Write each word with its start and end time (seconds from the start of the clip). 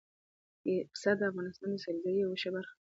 پسه 0.91 1.11
د 1.19 1.21
افغانستان 1.31 1.69
د 1.73 1.77
سیلګرۍ 1.83 2.13
یوه 2.21 2.37
ښه 2.41 2.49
برخه 2.55 2.73
ده. 2.77 2.81